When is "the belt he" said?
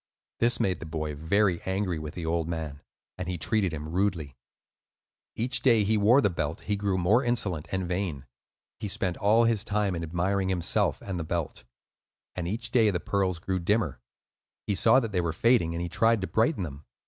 6.21-6.75